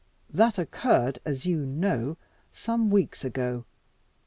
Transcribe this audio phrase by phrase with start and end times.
[0.31, 2.17] That occurred, as you know,
[2.51, 3.65] some weeks ago.